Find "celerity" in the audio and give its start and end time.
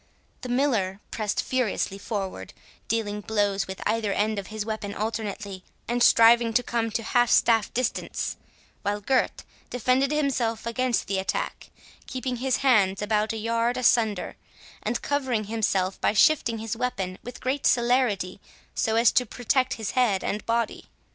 17.67-18.41